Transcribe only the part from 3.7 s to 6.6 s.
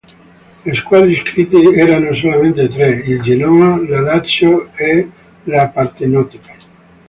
la Lazio e la Partenope.